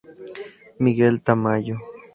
Miguel 0.83 1.15
Tamayo. 1.27 1.75